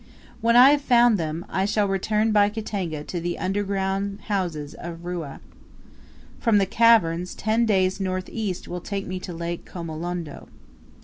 When 0.41 0.55
I 0.55 0.71
have 0.71 0.81
found 0.81 1.19
them, 1.19 1.45
I 1.47 1.65
shall 1.65 1.87
return 1.87 2.31
by 2.31 2.49
Katanga 2.49 3.03
to 3.03 3.19
the 3.21 3.37
underground 3.37 4.21
houses 4.21 4.73
of 4.73 5.05
Rua. 5.05 5.41
From 6.39 6.57
the 6.57 6.65
caverns, 6.65 7.35
ten 7.35 7.67
days 7.67 7.99
north 7.99 8.27
east 8.31 8.67
will 8.67 8.81
take 8.81 9.05
me 9.05 9.19
to 9.19 9.31
Lake 9.31 9.63
Kamolondo. 9.63 10.47